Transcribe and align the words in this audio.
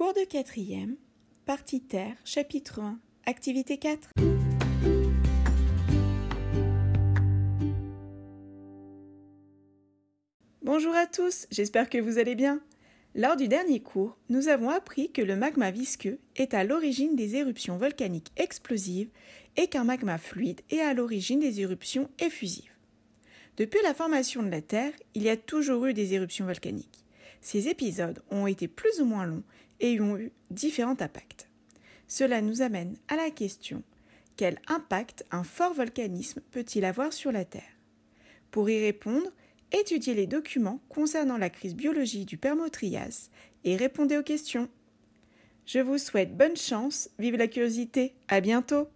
Cours 0.00 0.14
de 0.14 0.24
quatrième, 0.24 0.96
partie 1.44 1.82
terre, 1.82 2.16
chapitre 2.24 2.80
1, 2.80 2.98
activité 3.26 3.76
4. 3.76 4.08
Bonjour 10.62 10.94
à 10.94 11.06
tous, 11.06 11.46
j'espère 11.50 11.90
que 11.90 11.98
vous 11.98 12.16
allez 12.16 12.34
bien. 12.34 12.62
Lors 13.14 13.36
du 13.36 13.46
dernier 13.46 13.82
cours, 13.82 14.16
nous 14.30 14.48
avons 14.48 14.70
appris 14.70 15.12
que 15.12 15.20
le 15.20 15.36
magma 15.36 15.70
visqueux 15.70 16.18
est 16.34 16.54
à 16.54 16.64
l'origine 16.64 17.14
des 17.14 17.36
éruptions 17.36 17.76
volcaniques 17.76 18.32
explosives 18.38 19.10
et 19.58 19.66
qu'un 19.66 19.84
magma 19.84 20.16
fluide 20.16 20.62
est 20.70 20.80
à 20.80 20.94
l'origine 20.94 21.40
des 21.40 21.60
éruptions 21.60 22.08
effusives. 22.20 22.72
Depuis 23.58 23.82
la 23.82 23.92
formation 23.92 24.42
de 24.42 24.48
la 24.48 24.62
Terre, 24.62 24.94
il 25.14 25.24
y 25.24 25.28
a 25.28 25.36
toujours 25.36 25.84
eu 25.84 25.92
des 25.92 26.14
éruptions 26.14 26.46
volcaniques. 26.46 26.99
Ces 27.40 27.68
épisodes 27.68 28.22
ont 28.30 28.46
été 28.46 28.68
plus 28.68 29.00
ou 29.00 29.04
moins 29.04 29.26
longs 29.26 29.42
et 29.80 30.00
ont 30.00 30.18
eu 30.18 30.32
différents 30.50 31.00
impacts. 31.00 31.48
Cela 32.06 32.42
nous 32.42 32.62
amène 32.62 32.96
à 33.08 33.16
la 33.16 33.30
question 33.30 33.82
quel 34.36 34.58
impact 34.68 35.24
un 35.30 35.44
fort 35.44 35.74
volcanisme 35.74 36.40
peut-il 36.50 36.84
avoir 36.84 37.12
sur 37.12 37.30
la 37.30 37.44
Terre? 37.44 37.76
Pour 38.50 38.70
y 38.70 38.80
répondre, 38.80 39.30
étudiez 39.70 40.14
les 40.14 40.26
documents 40.26 40.80
concernant 40.88 41.36
la 41.36 41.50
crise 41.50 41.74
biologique 41.74 42.26
du 42.26 42.38
Permo-Trias 42.38 43.28
et 43.64 43.76
répondez 43.76 44.16
aux 44.16 44.22
questions. 44.22 44.68
Je 45.66 45.78
vous 45.78 45.98
souhaite 45.98 46.36
bonne 46.36 46.56
chance, 46.56 47.10
vive 47.18 47.36
la 47.36 47.48
curiosité, 47.48 48.14
à 48.28 48.40
bientôt 48.40 48.88